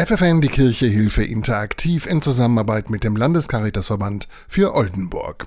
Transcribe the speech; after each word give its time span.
FFN 0.00 0.40
die 0.40 0.48
Kirche 0.48 0.86
Hilfe 0.86 1.22
interaktiv 1.22 2.06
in 2.06 2.22
Zusammenarbeit 2.22 2.88
mit 2.88 3.04
dem 3.04 3.16
Landescaritasverband 3.16 4.28
für 4.48 4.74
Oldenburg. 4.74 5.46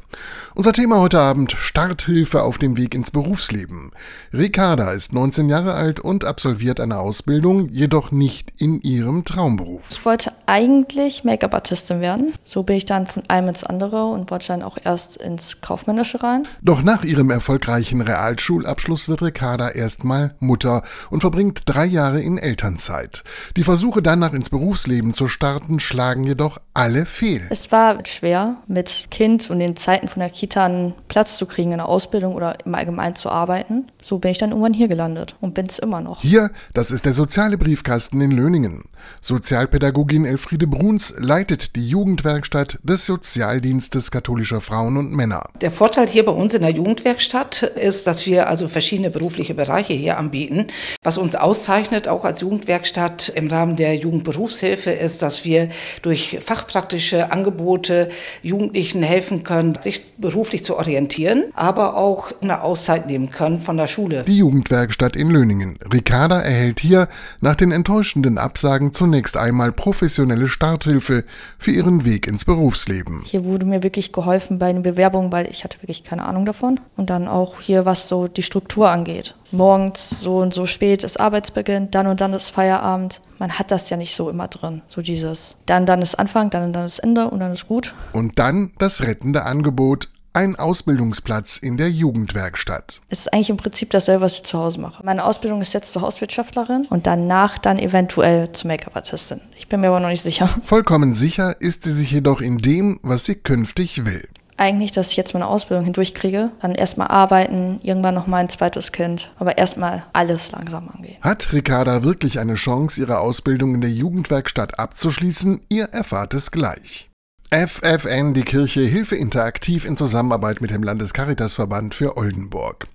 Unser 0.54 0.74
Thema 0.74 1.00
heute 1.00 1.20
Abend 1.20 1.54
Starthilfe 1.54 2.44
auf 2.44 2.60
dem 2.60 2.78
Weg 2.78 2.94
ins 2.94 3.10
Berufsleben. 3.10 3.90
Ricarda 4.32 4.92
ist 4.92 5.12
19 5.12 5.50
Jahre 5.50 5.74
alt 5.74 6.00
und 6.00 6.24
absolviert 6.24 6.80
eine 6.80 7.00
Ausbildung, 7.00 7.68
jedoch 7.70 8.12
nicht 8.12 8.52
in 8.60 8.80
ihrem 8.82 9.26
Traumberuf. 9.26 9.82
Ich 9.90 10.06
wollte 10.06 10.32
eigentlich 10.46 11.24
Make-up-Artistin 11.24 12.02
werden. 12.02 12.34
So 12.44 12.64
bin 12.64 12.76
ich 12.76 12.86
dann 12.86 13.06
von 13.06 13.24
einem 13.30 13.50
ins 13.50 13.64
andere 13.64 14.06
und 14.06 14.32
wollte 14.32 14.48
dann 14.48 14.64
auch 14.64 14.78
erst 14.84 15.18
ins 15.18 15.62
Kaufmännische 15.62 16.24
rein. 16.24 16.48
Doch 16.62 16.84
nach 16.84 17.04
ihrem 17.04 17.30
erfolgreichen 17.30 18.02
Realschulabschluss 18.02 19.10
wird 19.10 19.22
Ricarda 19.22 19.70
erstmal 19.70 20.36
Mutter 20.40 20.84
und 21.10 21.22
verbringt 21.22 21.62
drei 21.66 21.86
Jahre 21.86 22.22
in 22.22 22.38
Elternzeit. 22.38 23.24
Die 23.56 23.64
Versuche 23.64 24.02
danach 24.02 24.34
ins 24.34 24.50
Berufsleben 24.50 25.14
zu 25.14 25.28
starten, 25.28 25.80
schlagen 25.80 26.24
jedoch 26.24 26.60
alle 26.74 27.06
fehl. 27.06 27.46
Es 27.50 27.72
war 27.72 28.06
schwer, 28.06 28.58
mit 28.68 29.08
Kind 29.12 29.50
und 29.50 29.60
den 29.60 29.76
Zeiten 29.76 30.08
von 30.08 30.20
der 30.20 30.30
Kita 30.30 30.66
einen 30.66 30.94
Platz 31.08 31.38
zu 31.38 31.46
kriegen 31.46 31.72
in 31.72 31.78
der 31.78 31.90
Ausbildung 31.90 32.36
oder 32.36 32.58
im 32.66 32.76
Allgemeinen 32.76 33.16
zu 33.16 33.30
arbeiten. 33.30 33.86
So 34.04 34.20
bin 34.20 34.32
ich 34.32 34.38
dann 34.38 34.50
irgendwann 34.50 34.74
hier 34.74 34.90
gelandet 34.90 35.36
und 35.40 35.54
bin 35.54 35.66
es 35.68 35.80
immer 35.80 36.02
noch. 36.02 36.22
Hier, 36.22 36.52
das 36.74 36.92
ist 36.92 37.06
der 37.06 37.14
soziale 37.14 37.58
Briefkasten 37.58 38.20
in 38.20 38.32
Löningen. 38.32 38.84
Sozialpädagogin 39.22 40.26
Elfriede 40.26 40.68
Bruns 40.68 41.14
leitet 41.18 41.76
die 41.76 41.88
Jugendwerkstatt 41.88 42.80
des 42.84 43.06
Sozialdienstes 43.06 44.12
katholischer 44.12 44.60
Frauen 44.60 44.98
und 44.98 45.14
Männer. 45.14 45.44
Der 45.62 45.72
Vorteil 45.72 46.08
hier 46.08 46.26
bei 46.26 46.34
uns 46.34 46.54
in 46.54 46.62
der 46.62 46.72
Jugendwerkstatt 46.72 47.64
ist, 47.64 48.06
dass 48.08 48.26
wir 48.26 48.50
also 48.50 48.68
verschiedene 48.68 49.10
berufliche 49.10 49.54
Bereiche 49.54 49.94
hier 49.94 50.18
anbieten. 50.18 50.68
Was 51.02 51.18
uns 51.18 51.36
auszeichnet, 51.36 52.08
auch 52.08 52.26
als 52.26 52.42
Jugendwerkstatt 52.42 53.30
im 53.30 53.48
Rahmen 53.48 53.78
der 53.78 53.96
Jugendberufshilfe, 53.96 54.92
ist, 54.92 55.22
dass 55.22 55.46
wir 55.46 55.70
durch 56.02 56.40
fachpraktische 56.44 57.32
Angebote 57.32 58.10
Jugendlichen 58.42 59.02
helfen 59.02 59.44
können, 59.44 59.76
sich 59.76 60.14
beruflich 60.18 60.64
zu 60.64 60.78
orientieren, 60.78 61.46
aber 61.54 61.96
auch 61.96 62.32
eine 62.42 62.62
Auszeit 62.62 63.08
nehmen 63.08 63.32
können 63.32 63.60
von 63.60 63.78
der 63.78 63.88
Schule. 63.94 64.24
Die 64.24 64.38
Jugendwerkstatt 64.38 65.16
in 65.16 65.30
Löningen. 65.30 65.78
Ricarda 65.92 66.42
erhält 66.42 66.80
hier 66.80 67.08
nach 67.42 67.56
den 67.56 67.72
enttäuschenden 67.72 68.38
Absagen 68.38 68.92
zunächst 68.94 69.38
einmal 69.38 69.72
professionelle 69.72 70.48
Starthilfe 70.48 71.24
für 71.58 71.72
ihren 71.72 72.04
Weg 72.04 72.28
ins 72.28 72.46
Berufsleben. 72.46 73.22
Hier 73.26 73.46
wurde 73.46 73.66
mir 73.66 73.84
wirklich 73.84 74.12
geholfen 74.12 74.60
bei 74.60 74.74
den 74.74 74.84
Bewerbungen, 74.84 75.32
weil 75.32 75.48
ich 75.50 75.64
hatte 75.64 75.82
wirklich 75.82 76.04
keine 76.04 76.26
Ahnung 76.26 76.46
davon. 76.46 76.80
Und 76.98 77.10
dann 77.10 77.28
auch 77.28 77.60
hier, 77.60 77.86
was 77.86 78.08
so 78.08 78.28
die 78.28 78.44
Struktur 78.44 78.90
angeht. 78.90 79.36
Morgens 79.52 80.10
so 80.10 80.38
und 80.38 80.54
so 80.54 80.66
spät 80.66 81.04
ist 81.04 81.20
Arbeitsbeginn, 81.20 81.92
dann 81.92 82.08
und 82.08 82.22
dann 82.22 82.34
ist 82.34 82.50
Feierabend. 82.50 83.22
Man 83.38 83.52
hat 83.52 83.70
das 83.70 83.90
ja 83.92 83.98
nicht 83.98 84.16
so 84.16 84.30
immer 84.30 84.48
drin. 84.48 84.82
So 84.88 85.02
dieses, 85.02 85.58
dann, 85.68 85.86
dann 85.86 86.02
ist 86.02 86.16
Anfang, 86.16 86.50
dann 86.50 86.64
und 86.64 86.74
dann 86.74 86.86
ist 86.86 87.00
Ende 87.00 87.30
und 87.30 87.40
dann 87.40 87.54
ist 87.54 87.68
gut. 87.68 87.94
Und 88.14 88.40
dann 88.40 88.72
das 88.80 89.04
rettende 89.04 89.44
Angebot 89.44 90.10
ein 90.34 90.56
Ausbildungsplatz 90.56 91.58
in 91.58 91.78
der 91.78 91.92
Jugendwerkstatt. 91.92 93.02
Es 93.10 93.20
ist 93.20 93.34
eigentlich 93.34 93.52
im 93.52 93.58
Prinzip 93.58 93.92
dasselbe, 93.92 94.26
was 94.26 94.36
ich 94.38 94.44
zu 94.44 94.58
Hause 94.58 94.80
mache. 94.80 95.06
Meine 95.06 95.24
Ausbildung 95.24 95.62
ist 95.62 95.74
jetzt 95.74 95.92
zur 95.92 96.02
Hauswirtschaftlerin 96.02 96.88
und 96.90 97.08
danach 97.08 97.58
dann 97.58 97.78
eventuell 97.78 98.52
zur 98.52 98.70
Make-up-Artistin. 98.70 99.42
Ich 99.58 99.68
bin 99.68 99.82
mir 99.82 99.88
aber 99.88 100.00
noch 100.00 100.10
nicht 100.10 100.24
sicher. 100.24 100.48
Vollkommen 100.64 101.14
sicher 101.14 101.62
ist 101.62 101.84
sie 101.84 101.94
sich 101.94 102.12
jedoch 102.12 102.42
in 102.42 102.58
dem, 102.58 103.00
was 103.04 103.26
sie 103.26 103.36
künftig 103.36 104.06
will. 104.06 104.28
Eigentlich, 104.58 104.92
dass 104.92 105.10
ich 105.10 105.18
jetzt 105.18 105.34
meine 105.34 105.48
Ausbildung 105.48 105.84
hindurchkriege, 105.84 106.52
dann 106.62 106.76
erstmal 106.76 107.08
arbeiten, 107.08 107.80
irgendwann 107.82 108.14
noch 108.14 108.28
mein 108.28 108.50
zweites 108.50 108.92
Kind, 108.92 109.32
aber 109.38 109.58
erstmal 109.58 110.06
alles 110.14 110.52
langsam 110.52 110.90
angehen. 110.90 111.18
Hat 111.22 111.52
Ricarda 111.54 112.04
wirklich 112.04 112.40
eine 112.40 112.54
Chance, 112.54 113.02
ihre 113.02 113.20
Ausbildung 113.20 113.74
in 113.74 113.82
der 113.82 113.90
Jugendwerkstatt 113.90 114.80
abzuschließen? 114.80 115.62
Ihr 115.70 115.86
erfahrt 115.86 116.34
es 116.36 116.52
gleich. 116.52 117.10
FFN, 117.54 118.34
die 118.34 118.42
Kirche 118.42 118.82
Hilfe 118.82 119.16
interaktiv 119.16 119.86
in 119.86 119.96
Zusammenarbeit 119.96 120.60
mit 120.60 120.72
dem 120.72 120.82
Landescaritasverband 120.82 121.94
für 121.94 122.18
Oldenburg. 122.18 122.88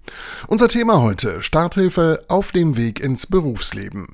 Unser 0.48 0.66
Thema 0.66 1.00
heute, 1.00 1.42
Starthilfe 1.42 2.24
auf 2.26 2.50
dem 2.50 2.76
Weg 2.76 2.98
ins 2.98 3.28
Berufsleben. 3.28 4.08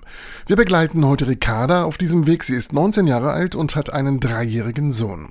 Wir 0.47 0.57
begleiten 0.57 1.07
heute 1.07 1.29
Ricarda 1.29 1.85
auf 1.85 1.97
diesem 1.97 2.27
Weg. 2.27 2.45
Sie 2.45 2.55
ist 2.55 2.75
19 2.75 3.07
Jahre 3.07 3.31
alt 3.31 3.55
und 3.55 3.75
hat 3.75 3.95
einen 3.95 4.21
dreijährigen 4.21 4.93
Sohn. 4.93 5.29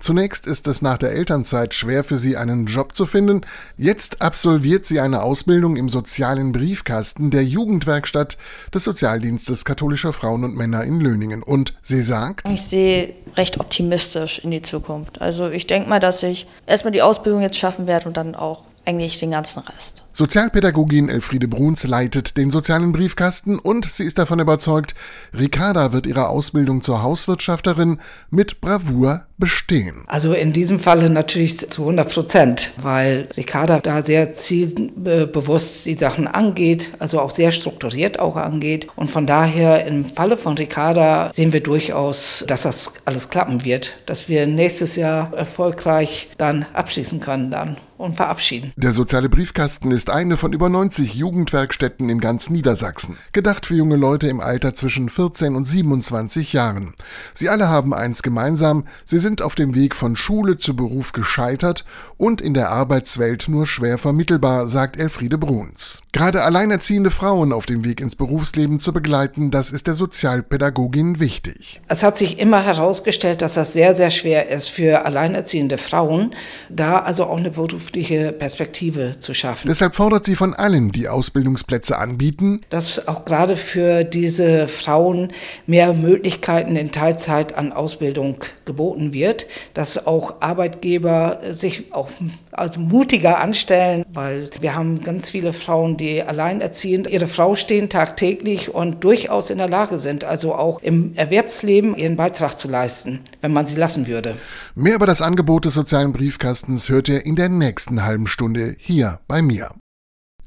Zunächst 0.00 0.46
ist 0.46 0.66
es 0.68 0.80
nach 0.80 0.96
der 0.96 1.12
Elternzeit 1.12 1.74
schwer 1.74 2.02
für 2.02 2.16
sie, 2.16 2.38
einen 2.38 2.64
Job 2.64 2.94
zu 2.94 3.04
finden. 3.04 3.42
Jetzt 3.76 4.22
absolviert 4.22 4.86
sie 4.86 5.00
eine 5.00 5.20
Ausbildung 5.20 5.76
im 5.76 5.90
sozialen 5.90 6.52
Briefkasten 6.52 7.30
der 7.30 7.44
Jugendwerkstatt 7.44 8.38
des 8.72 8.84
Sozialdienstes 8.84 9.66
katholischer 9.66 10.14
Frauen 10.14 10.44
und 10.44 10.56
Männer 10.56 10.82
in 10.84 10.98
Löningen. 10.98 11.42
Und 11.42 11.74
sie 11.82 12.00
sagt, 12.00 12.48
Ich 12.48 12.62
sehe 12.62 13.12
recht 13.36 13.60
optimistisch 13.60 14.38
in 14.38 14.50
die 14.50 14.62
Zukunft. 14.62 15.20
Also 15.20 15.50
ich 15.50 15.66
denke 15.66 15.88
mal, 15.88 16.00
dass 16.00 16.22
ich 16.22 16.46
erstmal 16.66 16.92
die 16.92 17.02
Ausbildung 17.02 17.42
jetzt 17.42 17.58
schaffen 17.58 17.86
werde 17.86 18.08
und 18.08 18.16
dann 18.16 18.34
auch 18.34 18.62
eigentlich 18.84 19.18
den 19.18 19.32
ganzen 19.32 19.60
Rest. 19.60 20.05
Sozialpädagogin 20.16 21.10
Elfriede 21.10 21.46
Bruns 21.46 21.86
leitet 21.86 22.38
den 22.38 22.50
sozialen 22.50 22.90
Briefkasten 22.92 23.58
und 23.58 23.84
sie 23.84 24.04
ist 24.04 24.16
davon 24.16 24.40
überzeugt, 24.40 24.94
Ricarda 25.38 25.92
wird 25.92 26.06
ihre 26.06 26.28
Ausbildung 26.28 26.80
zur 26.80 27.02
Hauswirtschafterin 27.02 27.98
mit 28.30 28.62
Bravour 28.62 29.26
bestehen. 29.36 30.04
Also 30.06 30.32
in 30.32 30.54
diesem 30.54 30.78
Falle 30.78 31.10
natürlich 31.10 31.58
zu 31.68 31.82
100 31.82 32.10
Prozent, 32.10 32.70
weil 32.80 33.28
Ricarda 33.36 33.80
da 33.80 34.02
sehr 34.02 34.32
zielbewusst 34.32 35.84
die 35.84 35.94
Sachen 35.94 36.26
angeht, 36.26 36.92
also 36.98 37.20
auch 37.20 37.30
sehr 37.30 37.52
strukturiert 37.52 38.18
auch 38.18 38.36
angeht. 38.36 38.88
Und 38.96 39.10
von 39.10 39.26
daher 39.26 39.86
im 39.86 40.06
Falle 40.06 40.38
von 40.38 40.56
Ricarda 40.56 41.30
sehen 41.34 41.52
wir 41.52 41.62
durchaus, 41.62 42.44
dass 42.46 42.62
das 42.62 42.94
alles 43.04 43.28
klappen 43.28 43.66
wird, 43.66 43.98
dass 44.06 44.30
wir 44.30 44.46
nächstes 44.46 44.96
Jahr 44.96 45.34
erfolgreich 45.34 46.30
dann 46.38 46.64
abschließen 46.72 47.20
können 47.20 47.50
dann 47.50 47.76
und 47.98 48.16
verabschieden. 48.16 48.72
Der 48.76 48.92
soziale 48.92 49.28
Briefkasten 49.28 49.90
ist 49.90 50.05
eine 50.10 50.36
von 50.36 50.52
über 50.52 50.68
90 50.68 51.14
Jugendwerkstätten 51.14 52.08
in 52.08 52.20
ganz 52.20 52.50
Niedersachsen, 52.50 53.16
gedacht 53.32 53.66
für 53.66 53.74
junge 53.74 53.96
Leute 53.96 54.28
im 54.28 54.40
Alter 54.40 54.74
zwischen 54.74 55.08
14 55.08 55.56
und 55.56 55.66
27 55.66 56.52
Jahren. 56.52 56.94
Sie 57.34 57.48
alle 57.48 57.68
haben 57.68 57.92
eins 57.92 58.22
gemeinsam, 58.22 58.84
sie 59.04 59.18
sind 59.18 59.42
auf 59.42 59.54
dem 59.54 59.74
Weg 59.74 59.94
von 59.94 60.16
Schule 60.16 60.56
zu 60.56 60.76
Beruf 60.76 61.12
gescheitert 61.12 61.84
und 62.16 62.40
in 62.40 62.54
der 62.54 62.70
Arbeitswelt 62.70 63.48
nur 63.48 63.66
schwer 63.66 63.98
vermittelbar, 63.98 64.68
sagt 64.68 64.96
Elfriede 64.96 65.38
Bruns. 65.38 66.02
Gerade 66.12 66.44
alleinerziehende 66.44 67.10
Frauen 67.10 67.52
auf 67.52 67.66
dem 67.66 67.84
Weg 67.84 68.00
ins 68.00 68.16
Berufsleben 68.16 68.80
zu 68.80 68.92
begleiten, 68.92 69.50
das 69.50 69.70
ist 69.70 69.86
der 69.86 69.94
Sozialpädagogin 69.94 71.20
wichtig. 71.20 71.80
Es 71.88 72.02
hat 72.02 72.16
sich 72.16 72.38
immer 72.38 72.62
herausgestellt, 72.62 73.42
dass 73.42 73.54
das 73.54 73.72
sehr, 73.72 73.94
sehr 73.94 74.10
schwer 74.10 74.48
ist 74.48 74.68
für 74.68 75.04
alleinerziehende 75.04 75.78
Frauen, 75.78 76.34
da 76.68 77.00
also 77.00 77.24
auch 77.24 77.36
eine 77.36 77.50
berufliche 77.50 78.32
Perspektive 78.32 79.18
zu 79.18 79.34
schaffen. 79.34 79.66
Deshalb 79.68 79.95
fordert 79.96 80.26
sie 80.26 80.36
von 80.36 80.52
allen, 80.52 80.92
die 80.92 81.08
Ausbildungsplätze 81.08 81.96
anbieten, 81.96 82.60
dass 82.68 83.08
auch 83.08 83.24
gerade 83.24 83.56
für 83.56 84.04
diese 84.04 84.66
Frauen 84.66 85.32
mehr 85.66 85.94
Möglichkeiten 85.94 86.76
in 86.76 86.92
Teilzeit 86.92 87.56
an 87.56 87.72
Ausbildung 87.72 88.36
geboten 88.66 89.14
wird, 89.14 89.46
dass 89.72 90.06
auch 90.06 90.34
Arbeitgeber 90.40 91.40
sich 91.48 91.94
auch 91.94 92.10
als 92.52 92.76
mutiger 92.76 93.38
anstellen, 93.38 94.04
weil 94.12 94.50
wir 94.60 94.74
haben 94.74 95.02
ganz 95.02 95.30
viele 95.30 95.54
Frauen, 95.54 95.96
die 95.96 96.22
alleinerziehend 96.22 97.06
ihre 97.06 97.26
Frau 97.26 97.54
stehen 97.54 97.88
tagtäglich 97.88 98.74
und 98.74 99.02
durchaus 99.02 99.48
in 99.48 99.56
der 99.56 99.68
Lage 99.68 99.96
sind, 99.96 100.24
also 100.24 100.54
auch 100.54 100.82
im 100.82 101.14
Erwerbsleben 101.14 101.96
ihren 101.96 102.16
Beitrag 102.16 102.58
zu 102.58 102.68
leisten, 102.68 103.20
wenn 103.40 103.54
man 103.54 103.64
sie 103.64 103.76
lassen 103.76 104.06
würde. 104.06 104.36
Mehr 104.74 104.96
über 104.96 105.06
das 105.06 105.22
Angebot 105.22 105.64
des 105.64 105.72
sozialen 105.72 106.12
Briefkastens 106.12 106.90
hört 106.90 107.08
ihr 107.08 107.24
in 107.24 107.34
der 107.34 107.48
nächsten 107.48 108.04
halben 108.04 108.26
Stunde 108.26 108.76
hier 108.78 109.20
bei 109.26 109.40
mir. 109.40 109.70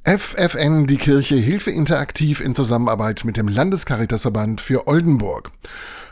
FFN, 0.06 0.88
die 0.88 0.98
Kirche 0.98 1.36
Hilfe 1.36 1.72
interaktiv 1.72 2.40
in 2.40 2.56
Zusammenarbeit 2.56 3.26
mit 3.26 3.36
dem 3.36 3.50
Landescaritasverband 3.50 4.62
für 4.62 4.88
Oldenburg. 4.88 5.52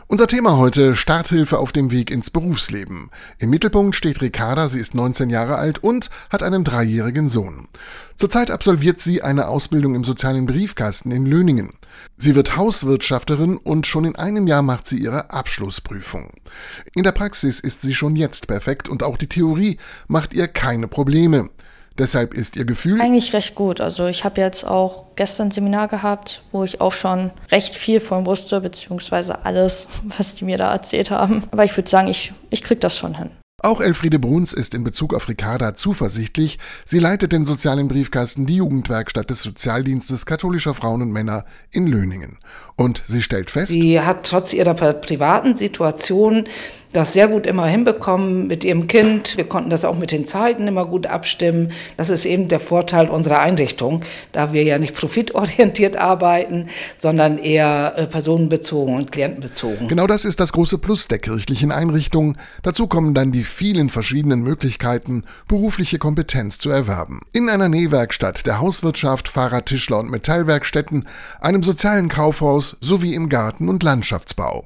Unser 0.06 0.26
Thema 0.26 0.58
heute 0.58 0.94
Starthilfe 0.94 1.58
auf 1.58 1.72
dem 1.72 1.90
Weg 1.90 2.10
ins 2.10 2.30
Berufsleben. 2.30 3.10
Im 3.38 3.48
Mittelpunkt 3.48 3.96
steht 3.96 4.20
Ricarda, 4.20 4.68
sie 4.68 4.78
ist 4.78 4.94
19 4.94 5.30
Jahre 5.30 5.56
alt 5.56 5.82
und 5.82 6.10
hat 6.28 6.42
einen 6.42 6.64
dreijährigen 6.64 7.30
Sohn. 7.30 7.66
Zurzeit 8.16 8.50
absolviert 8.50 9.00
sie 9.00 9.22
eine 9.22 9.48
Ausbildung 9.48 9.94
im 9.94 10.04
sozialen 10.04 10.44
Briefkasten 10.44 11.10
in 11.10 11.24
Löningen. 11.24 11.70
Sie 12.18 12.34
wird 12.34 12.56
Hauswirtschafterin 12.56 13.56
und 13.56 13.86
schon 13.86 14.04
in 14.04 14.16
einem 14.16 14.46
Jahr 14.46 14.62
macht 14.62 14.86
sie 14.86 14.98
ihre 14.98 15.30
Abschlussprüfung. 15.30 16.30
In 16.94 17.04
der 17.04 17.12
Praxis 17.12 17.58
ist 17.58 17.80
sie 17.80 17.94
schon 17.94 18.16
jetzt 18.16 18.48
perfekt 18.48 18.88
und 18.88 19.02
auch 19.02 19.16
die 19.16 19.28
Theorie 19.28 19.78
macht 20.08 20.34
ihr 20.34 20.46
keine 20.46 20.88
Probleme. 20.88 21.48
Deshalb 21.98 22.34
ist 22.34 22.56
Ihr 22.56 22.64
Gefühl 22.64 23.00
Eigentlich 23.00 23.32
recht 23.32 23.54
gut. 23.54 23.80
Also 23.80 24.06
ich 24.06 24.24
habe 24.24 24.40
jetzt 24.40 24.64
auch 24.64 25.06
gestern 25.16 25.48
ein 25.48 25.50
Seminar 25.50 25.88
gehabt, 25.88 26.42
wo 26.52 26.64
ich 26.64 26.80
auch 26.80 26.92
schon 26.92 27.30
recht 27.50 27.74
viel 27.74 28.00
von 28.00 28.24
wusste, 28.24 28.60
beziehungsweise 28.60 29.44
alles, 29.44 29.88
was 30.16 30.34
die 30.36 30.44
mir 30.44 30.58
da 30.58 30.72
erzählt 30.72 31.10
haben. 31.10 31.44
Aber 31.50 31.64
ich 31.64 31.76
würde 31.76 31.88
sagen, 31.88 32.08
ich, 32.08 32.32
ich 32.50 32.62
kriege 32.62 32.80
das 32.80 32.96
schon 32.96 33.16
hin. 33.16 33.30
Auch 33.60 33.80
Elfriede 33.80 34.20
Bruns 34.20 34.52
ist 34.52 34.72
in 34.72 34.84
Bezug 34.84 35.12
auf 35.12 35.28
Ricarda 35.28 35.74
zuversichtlich. 35.74 36.60
Sie 36.84 37.00
leitet 37.00 37.32
den 37.32 37.44
sozialen 37.44 37.88
Briefkasten 37.88 38.46
die 38.46 38.54
Jugendwerkstatt 38.54 39.30
des 39.30 39.42
Sozialdienstes 39.42 40.26
katholischer 40.26 40.74
Frauen 40.74 41.02
und 41.02 41.10
Männer 41.10 41.44
in 41.72 41.88
Löningen. 41.88 42.38
Und 42.76 43.02
sie 43.04 43.20
stellt 43.20 43.50
fest, 43.50 43.72
sie 43.72 44.00
hat 44.00 44.24
trotz 44.24 44.52
ihrer 44.52 44.74
privaten 44.74 45.56
Situation 45.56 46.44
das 46.92 47.12
sehr 47.12 47.28
gut 47.28 47.46
immer 47.46 47.66
hinbekommen 47.66 48.46
mit 48.46 48.64
ihrem 48.64 48.86
Kind. 48.86 49.36
Wir 49.36 49.44
konnten 49.44 49.70
das 49.70 49.84
auch 49.84 49.96
mit 49.96 50.10
den 50.10 50.26
Zeiten 50.26 50.66
immer 50.66 50.86
gut 50.86 51.06
abstimmen. 51.06 51.72
Das 51.96 52.10
ist 52.10 52.24
eben 52.24 52.48
der 52.48 52.60
Vorteil 52.60 53.08
unserer 53.08 53.40
Einrichtung, 53.40 54.02
da 54.32 54.52
wir 54.52 54.62
ja 54.62 54.78
nicht 54.78 54.94
profitorientiert 54.94 55.96
arbeiten, 55.98 56.68
sondern 56.96 57.38
eher 57.38 57.94
äh, 57.96 58.06
personenbezogen 58.06 58.94
und 58.94 59.12
klientenbezogen. 59.12 59.88
Genau 59.88 60.06
das 60.06 60.24
ist 60.24 60.40
das 60.40 60.52
große 60.52 60.78
Plus 60.78 61.08
der 61.08 61.18
kirchlichen 61.18 61.72
Einrichtung. 61.72 62.36
Dazu 62.62 62.86
kommen 62.86 63.14
dann 63.14 63.32
die 63.32 63.44
vielen 63.44 63.88
verschiedenen 63.90 64.42
Möglichkeiten, 64.42 65.24
berufliche 65.46 65.98
Kompetenz 65.98 66.58
zu 66.58 66.70
erwerben. 66.70 67.20
In 67.32 67.48
einer 67.48 67.68
Nähwerkstatt, 67.68 68.46
der 68.46 68.60
Hauswirtschaft, 68.60 69.28
Fahrradtischler 69.28 69.98
und 69.98 70.10
Metallwerkstätten, 70.10 71.06
einem 71.40 71.62
sozialen 71.62 72.08
Kaufhaus 72.08 72.76
sowie 72.80 73.14
im 73.14 73.28
Garten- 73.28 73.68
und 73.68 73.82
Landschaftsbau. 73.82 74.64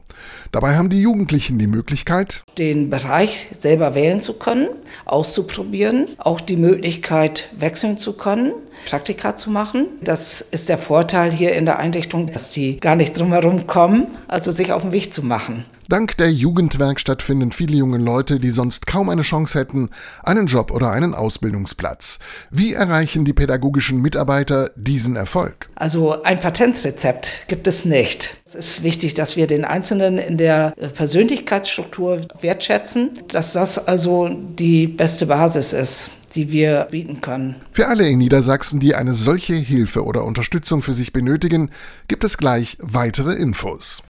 Dabei 0.51 0.77
haben 0.77 0.91
die 0.91 1.01
Jugendlichen 1.01 1.59
die 1.59 1.67
Möglichkeit, 1.67 2.43
den 2.59 2.91
Bereich 2.91 3.49
selber 3.59 3.95
wählen 3.95 4.21
zu 4.21 4.35
können, 4.35 4.69
auszuprobieren, 5.05 6.07
auch 6.19 6.41
die 6.41 6.57
Möglichkeit 6.57 7.49
wechseln 7.59 7.99
zu 7.99 8.15
können, 8.15 8.53
Praktika 8.87 9.37
zu 9.37 9.51
machen. 9.51 9.87
Das 10.01 10.41
ist 10.41 10.69
der 10.69 10.79
Vorteil 10.79 11.33
hier 11.33 11.55
in 11.55 11.65
der 11.65 11.79
Einrichtung, 11.79 12.33
dass 12.33 12.53
die 12.53 12.79
gar 12.81 12.97
nicht 12.97 13.19
drumherum 13.19 13.67
kommen, 13.67 14.07
also 14.29 14.51
sich 14.51 14.73
auf 14.73 14.83
den 14.83 14.93
Weg 14.93 15.15
zu 15.15 15.23
machen. 15.23 15.65
Dank 15.93 16.17
der 16.17 16.33
Jugendwerkstatt 16.33 17.21
finden 17.21 17.53
viele 17.53 17.77
junge 17.77 17.99
Leute, 17.99 18.41
die 18.41 18.49
sonst 18.49 18.87
kaum 18.87 19.11
eine 19.11 19.21
Chance 19.21 19.59
hätten, 19.59 19.91
einen 20.23 20.47
Job 20.47 20.71
oder 20.71 20.91
einen 20.91 21.13
Ausbildungsplatz. 21.13 22.19
Wie 22.51 22.73
erreichen 22.73 23.27
die 23.27 23.35
pädagogischen 23.35 24.01
Mitarbeiter 24.01 24.71
diesen 24.75 25.17
Erfolg? 25.17 25.69
Also 25.75 26.23
ein 26.23 26.39
Patentrezept 26.39 27.47
gibt 27.47 27.67
es 27.67 27.85
nicht. 27.85 28.35
Es 28.47 28.55
ist 28.55 28.83
wichtig, 28.83 29.13
dass 29.13 29.37
wir 29.37 29.47
den 29.47 29.67
Einzelnen 29.67 30.17
in 30.17 30.39
der 30.39 30.71
Persönlichkeitsstruktur 30.95 32.23
wertschätzen, 32.41 33.11
dass 33.29 33.53
das 33.53 33.87
also 33.87 34.31
die 34.31 34.87
beste 34.87 35.27
Basis 35.27 35.75
ist 35.75 36.11
die 36.35 36.51
wir 36.51 36.89
bieten 36.91 37.21
können. 37.21 37.57
Für 37.73 37.89
alle 37.89 38.09
in 38.09 38.19
Niedersachsen, 38.19 38.81
die 38.81 38.95
eine 38.95 39.13
solche 39.13 39.53
Hilfe 39.53 40.03
oder 40.03 40.25
Unterstützung 40.25 40.81
für 40.81 40.95
sich 40.95 41.13
benötigen, 41.13 41.69
gibt 42.09 42.25
es 42.25 42.39
gleich 42.39 42.79
weitere 42.81 43.35
Infos. 43.35 44.03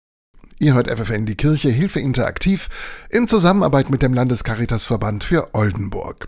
Ihr 0.63 0.75
hört 0.75 0.89
FFN 0.89 1.25
die 1.25 1.37
Kirche 1.37 1.71
Hilfe 1.71 2.01
interaktiv 2.01 2.69
in 3.09 3.27
Zusammenarbeit 3.27 3.89
mit 3.89 4.03
dem 4.03 4.13
Landescaritasverband 4.13 5.25
für 5.25 5.55
Oldenburg. 5.55 6.27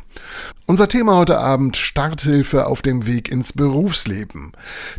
Unser 0.64 0.88
Thema 0.88 1.19
heute 1.19 1.37
Abend 1.37 1.76
Starthilfe 1.76 2.67
auf 2.67 2.81
dem 2.81 3.05
Weg 3.05 3.31
ins 3.31 3.52
Berufsleben. 3.52 4.52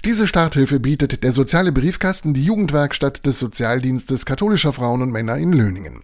Diese 0.06 0.28
Starthilfe 0.28 0.80
bietet 0.80 1.24
der 1.24 1.32
soziale 1.32 1.72
Briefkasten 1.72 2.36
die 2.36 2.44
Jugendwerkstatt 2.44 3.26
des 3.26 3.40
Sozialdienstes 3.40 4.28
katholischer 4.28 4.72
Frauen 4.72 5.02
und 5.02 5.10
Männer 5.10 5.38
in 5.38 5.52
Löningen. 5.52 6.04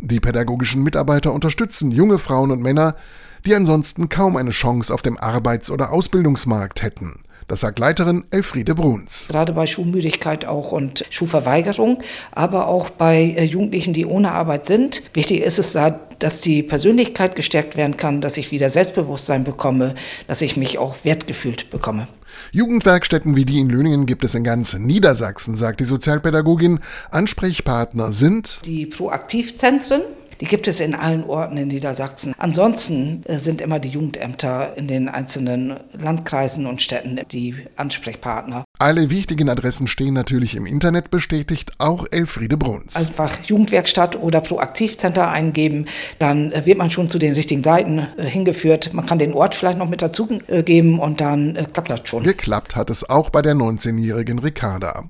Die 0.00 0.18
pädagogischen 0.18 0.82
Mitarbeiter 0.82 1.32
unterstützen 1.32 1.92
junge 1.92 2.18
Frauen 2.18 2.50
und 2.50 2.62
Männer, 2.62 2.96
die 3.44 3.54
ansonsten 3.54 4.08
kaum 4.08 4.36
eine 4.36 4.50
Chance 4.50 4.92
auf 4.92 5.02
dem 5.02 5.18
Arbeits- 5.18 5.70
oder 5.70 5.92
Ausbildungsmarkt 5.92 6.82
hätten. 6.82 7.14
Das 7.48 7.60
sagt 7.60 7.78
Leiterin 7.78 8.24
Elfriede 8.30 8.74
Bruns. 8.74 9.28
Gerade 9.28 9.52
bei 9.52 9.68
Schulmüdigkeit 9.68 10.46
auch 10.46 10.72
und 10.72 11.04
Schulverweigerung, 11.10 12.02
aber 12.32 12.66
auch 12.66 12.90
bei 12.90 13.34
äh, 13.36 13.44
Jugendlichen, 13.44 13.94
die 13.94 14.04
ohne 14.04 14.32
Arbeit 14.32 14.66
sind. 14.66 15.02
Wichtig 15.14 15.42
ist 15.42 15.60
es 15.60 15.72
da, 15.72 16.00
dass 16.18 16.40
die 16.40 16.64
Persönlichkeit 16.64 17.36
gestärkt 17.36 17.76
werden 17.76 17.96
kann, 17.96 18.20
dass 18.20 18.36
ich 18.36 18.50
wieder 18.50 18.68
Selbstbewusstsein 18.68 19.44
bekomme, 19.44 19.94
dass 20.26 20.42
ich 20.42 20.56
mich 20.56 20.78
auch 20.78 20.96
wertgefühlt 21.04 21.70
bekomme. 21.70 22.08
Jugendwerkstätten 22.50 23.36
wie 23.36 23.44
die 23.44 23.60
in 23.60 23.70
Löningen 23.70 24.06
gibt 24.06 24.24
es 24.24 24.34
in 24.34 24.42
ganz 24.42 24.74
Niedersachsen, 24.74 25.56
sagt 25.56 25.78
die 25.78 25.84
Sozialpädagogin. 25.84 26.80
Ansprechpartner 27.10 28.12
sind 28.12 28.60
die 28.64 28.86
Proaktivzentren, 28.86 30.02
die 30.40 30.46
gibt 30.46 30.68
es 30.68 30.80
in 30.80 30.94
allen 30.94 31.24
Orten 31.24 31.56
in 31.56 31.68
Niedersachsen. 31.68 32.34
Ansonsten 32.38 33.22
äh, 33.26 33.38
sind 33.38 33.60
immer 33.60 33.78
die 33.78 33.88
Jugendämter 33.88 34.76
in 34.76 34.88
den 34.88 35.08
einzelnen 35.08 35.76
Landkreisen 35.98 36.66
und 36.66 36.82
Städten 36.82 37.20
die 37.30 37.54
Ansprechpartner. 37.76 38.64
Alle 38.78 39.10
wichtigen 39.10 39.48
Adressen 39.48 39.86
stehen 39.86 40.14
natürlich 40.14 40.56
im 40.56 40.66
Internet 40.66 41.10
bestätigt, 41.10 41.72
auch 41.78 42.06
Elfriede 42.10 42.56
Bruns. 42.56 42.96
Einfach 42.96 43.42
Jugendwerkstatt 43.44 44.20
oder 44.20 44.40
Proaktivcenter 44.40 45.28
eingeben, 45.28 45.86
dann 46.18 46.52
äh, 46.52 46.66
wird 46.66 46.78
man 46.78 46.90
schon 46.90 47.10
zu 47.10 47.18
den 47.18 47.34
richtigen 47.34 47.62
Seiten 47.62 48.06
äh, 48.16 48.24
hingeführt. 48.24 48.92
Man 48.92 49.06
kann 49.06 49.18
den 49.18 49.32
Ort 49.32 49.54
vielleicht 49.54 49.78
noch 49.78 49.88
mit 49.88 50.02
dazu 50.02 50.26
geben 50.64 50.98
und 50.98 51.20
dann 51.20 51.54
klappt 51.72 51.90
das 51.90 52.00
schon. 52.04 52.22
Geklappt 52.22 52.76
hat 52.76 52.90
es 52.90 53.08
auch 53.08 53.30
bei 53.30 53.42
der 53.42 53.54
19-jährigen 53.54 54.38
Ricarda. 54.38 55.04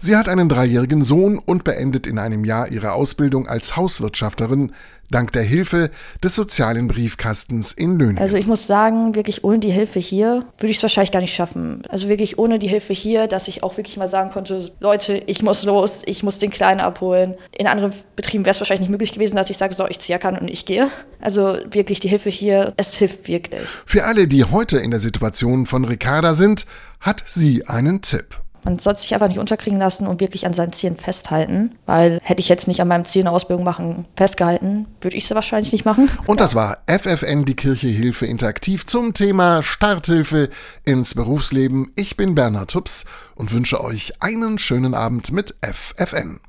Sie 0.00 0.16
hat 0.16 0.28
einen 0.28 0.48
dreijährigen 0.48 1.02
Sohn 1.02 1.40
und 1.44 1.64
beendet 1.64 2.06
in 2.06 2.20
einem 2.20 2.44
Jahr 2.44 2.68
ihre 2.68 2.92
Ausbildung 2.92 3.48
als 3.48 3.76
Hauswirtschafterin, 3.76 4.72
dank 5.10 5.32
der 5.32 5.42
Hilfe 5.42 5.90
des 6.22 6.36
sozialen 6.36 6.86
Briefkastens 6.86 7.72
in 7.72 7.98
Löningen. 7.98 8.18
Also 8.18 8.36
ich 8.36 8.46
muss 8.46 8.68
sagen, 8.68 9.16
wirklich 9.16 9.42
ohne 9.42 9.58
die 9.58 9.72
Hilfe 9.72 9.98
hier 9.98 10.44
würde 10.58 10.70
ich 10.70 10.76
es 10.76 10.82
wahrscheinlich 10.82 11.10
gar 11.10 11.20
nicht 11.20 11.34
schaffen. 11.34 11.82
Also 11.88 12.08
wirklich 12.08 12.38
ohne 12.38 12.60
die 12.60 12.68
Hilfe 12.68 12.92
hier, 12.92 13.26
dass 13.26 13.48
ich 13.48 13.64
auch 13.64 13.76
wirklich 13.76 13.96
mal 13.96 14.06
sagen 14.06 14.30
konnte, 14.30 14.70
Leute, 14.78 15.20
ich 15.26 15.42
muss 15.42 15.64
los, 15.64 16.02
ich 16.06 16.22
muss 16.22 16.38
den 16.38 16.50
Kleinen 16.50 16.78
abholen. 16.78 17.34
In 17.56 17.66
anderen 17.66 17.92
Betrieben 18.14 18.44
wäre 18.44 18.54
es 18.54 18.60
wahrscheinlich 18.60 18.82
nicht 18.82 18.92
möglich 18.92 19.12
gewesen, 19.12 19.34
dass 19.34 19.50
ich 19.50 19.56
sage, 19.56 19.74
so, 19.74 19.88
ich 19.88 19.98
ziehe 19.98 20.20
kann 20.20 20.38
und 20.38 20.48
ich 20.48 20.64
gehe. 20.64 20.90
Also 21.20 21.58
wirklich 21.70 21.98
die 21.98 22.08
Hilfe 22.08 22.30
hier, 22.30 22.72
es 22.76 22.94
hilft 22.94 23.26
wirklich. 23.26 23.68
Für 23.84 24.04
alle, 24.04 24.28
die 24.28 24.44
heute 24.44 24.78
in 24.78 24.92
der 24.92 25.00
Situation 25.00 25.66
von 25.66 25.84
Ricarda 25.84 26.34
sind, 26.34 26.66
hat 27.00 27.24
sie 27.26 27.66
einen 27.66 28.00
Tipp. 28.00 28.40
Man 28.64 28.78
sollte 28.78 29.00
sich 29.00 29.14
einfach 29.14 29.28
nicht 29.28 29.38
unterkriegen 29.38 29.78
lassen 29.78 30.06
und 30.06 30.20
wirklich 30.20 30.46
an 30.46 30.54
seinen 30.54 30.72
Zielen 30.72 30.96
festhalten, 30.96 31.74
weil 31.86 32.20
hätte 32.22 32.40
ich 32.40 32.48
jetzt 32.48 32.68
nicht 32.68 32.80
an 32.80 32.88
meinem 32.88 33.04
Ziel 33.04 33.22
eine 33.22 33.30
Ausbildung 33.30 33.64
machen 33.64 34.06
festgehalten, 34.16 34.86
würde 35.00 35.16
ich 35.16 35.26
sie 35.26 35.34
wahrscheinlich 35.34 35.72
nicht 35.72 35.84
machen. 35.84 36.10
Und 36.26 36.40
das 36.40 36.54
war 36.54 36.78
FFN, 36.86 37.44
die 37.44 37.54
Kirche 37.54 37.88
Hilfe 37.88 38.26
interaktiv 38.26 38.86
zum 38.86 39.14
Thema 39.14 39.62
Starthilfe 39.62 40.50
ins 40.84 41.14
Berufsleben. 41.14 41.92
Ich 41.96 42.16
bin 42.16 42.34
Bernhard 42.34 42.70
Tups 42.70 43.04
und 43.34 43.52
wünsche 43.52 43.82
euch 43.82 44.12
einen 44.20 44.58
schönen 44.58 44.94
Abend 44.94 45.32
mit 45.32 45.54
FFN. 45.62 46.40